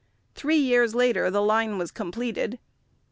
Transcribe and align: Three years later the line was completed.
Three 0.33 0.57
years 0.57 0.95
later 0.95 1.29
the 1.29 1.43
line 1.43 1.77
was 1.77 1.91
completed. 1.91 2.57